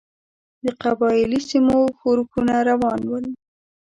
[0.63, 3.25] د قبایلي سیمو ښورښونه روان ول.